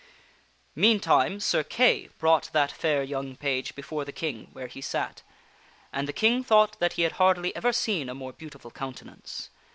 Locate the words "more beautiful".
8.15-8.71